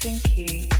[0.00, 0.79] thinking.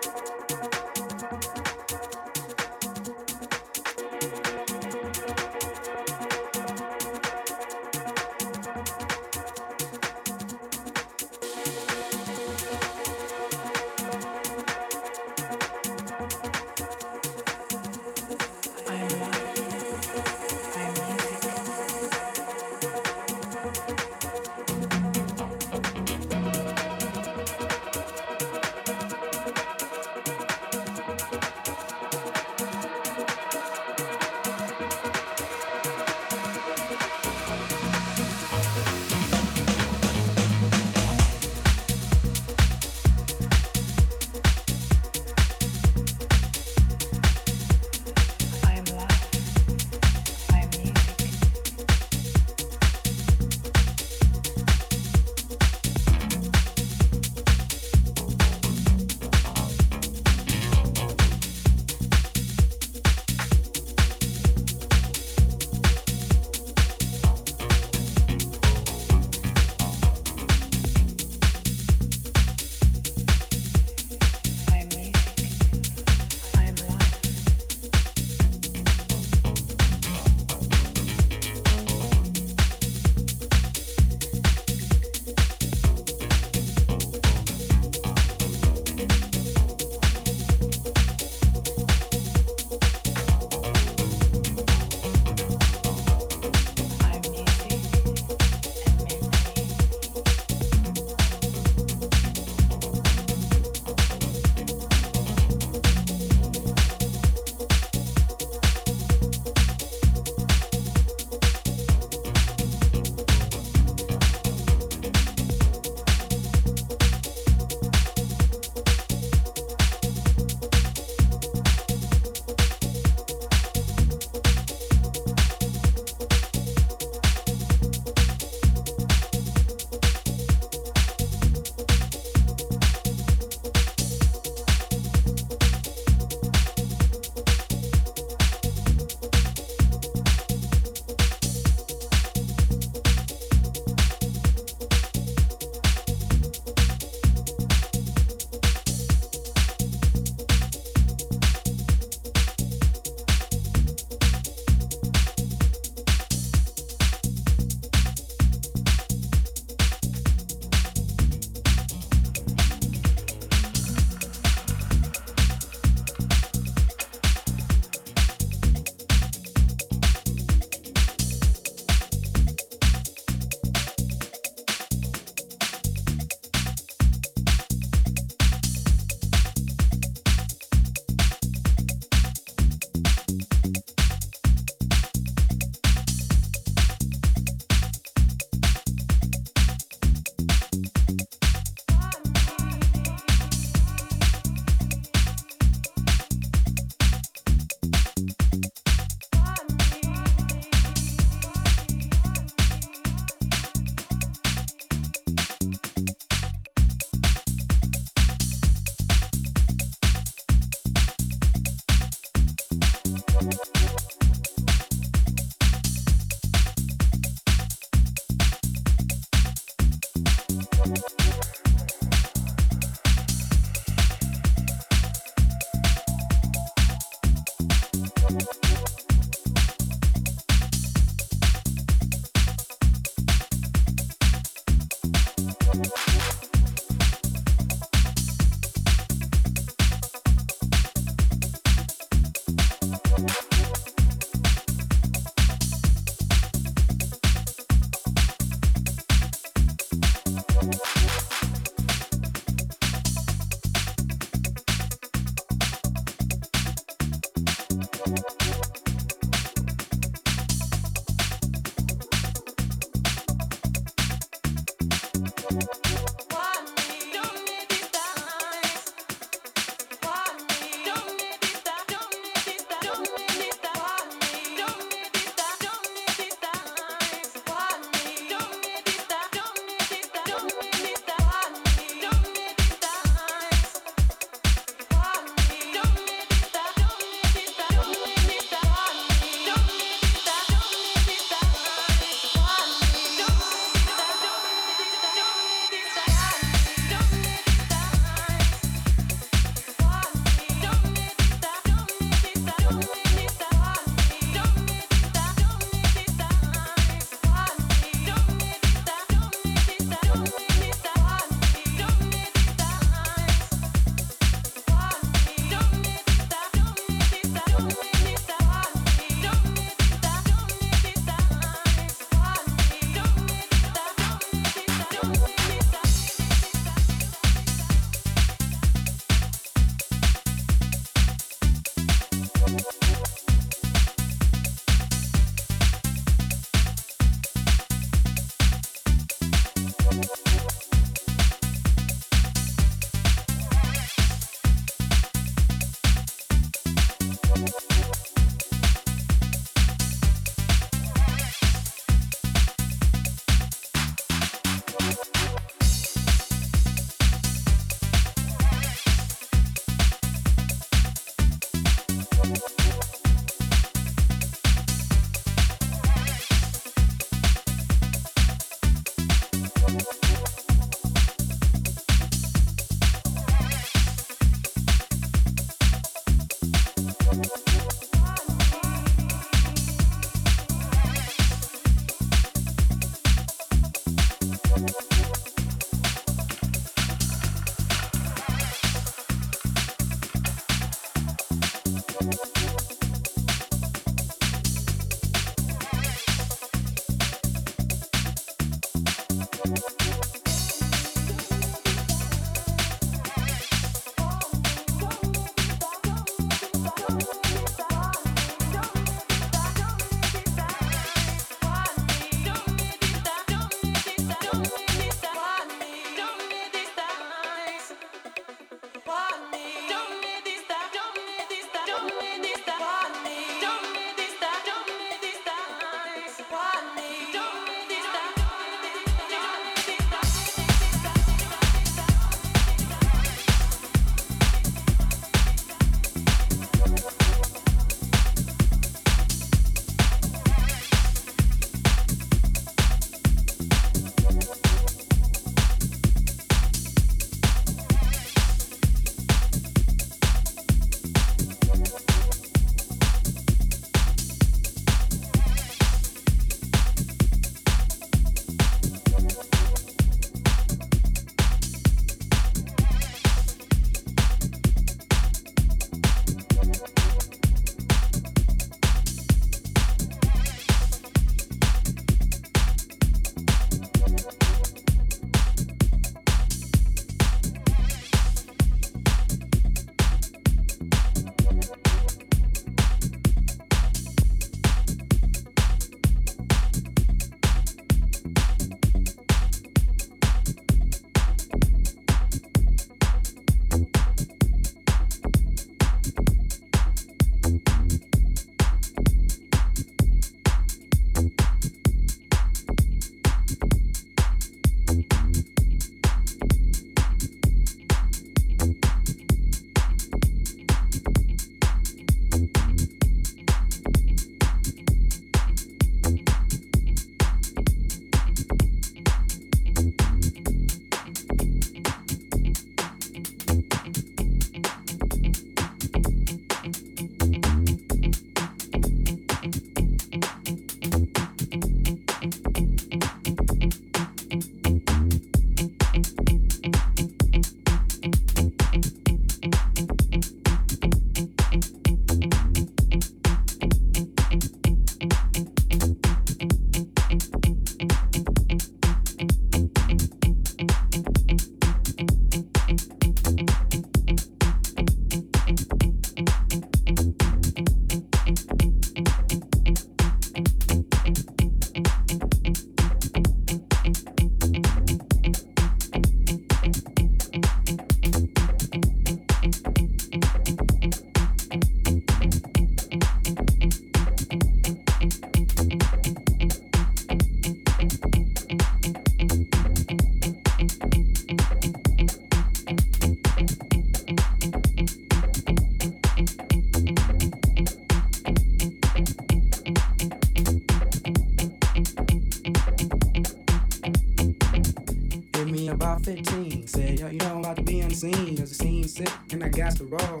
[596.66, 596.78] 15.
[596.78, 598.16] Said, yo, you know I'm about to be the scene.
[598.16, 600.00] Cause the scene sick and I got to roll.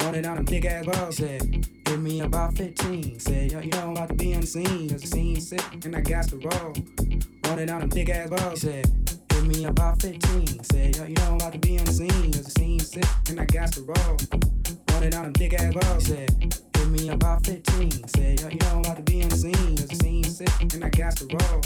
[0.00, 1.16] Running down them big ass balls.
[1.16, 3.20] Said, hit me about 15.
[3.20, 4.90] Said, yo, you know I'm about to be the scene.
[4.90, 6.74] Cause the scene sick and I got to roll.
[7.44, 8.60] Running down them big ass balls.
[8.62, 8.86] Said,
[9.32, 10.64] hit me about 15.
[10.64, 12.32] Said, yo, you know I'm about to be the scene.
[12.32, 14.16] Cause the scene sick and I got to roll.
[14.90, 16.06] Running down them big ass balls.
[16.06, 18.08] Said, hit me about 15.
[18.08, 19.76] Said, yo, you know I'm about to be on the scene.
[19.76, 21.60] Cause the scene sick and I got to roll.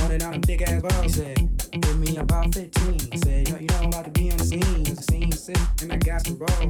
[0.00, 1.14] Running down them big ass balls.
[1.14, 1.38] Said,
[1.72, 3.22] hit me about 15.
[3.22, 4.84] Said, yo, you know I'm about to be on the scene.
[4.84, 6.68] Cause the scene sick and I got to roll.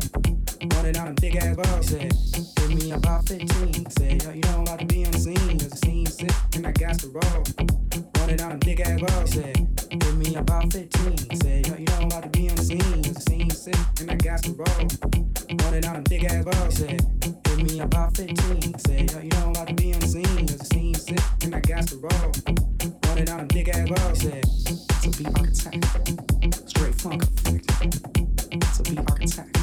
[0.74, 1.86] Running down them big ass balls.
[1.88, 2.12] Said,
[2.58, 3.90] hit me about 15.
[3.90, 5.58] Said, yo, you know I'm about to be on the scene.
[5.58, 7.42] Cause the scene sick and I got to roll.
[8.18, 9.32] Running down them big ass balls.
[9.32, 9.56] Said,
[9.90, 11.16] hit me about 15.
[11.40, 13.02] Said, yo, you know I'm about to be on the scene.
[13.04, 14.88] Cause the scene sick and I got to roll.
[15.62, 16.76] Running down them big ass balls.
[16.76, 18.78] Said, me about 15.
[18.78, 19.92] Said, yo, you know I'm about to be.
[19.92, 22.32] Cause the scene sick and I got to roll.
[23.06, 24.20] Running down them big ass balls.
[24.20, 24.44] Said,
[25.02, 26.68] to be architect.
[26.68, 28.74] Straight funk effect.
[28.76, 29.57] To be architect.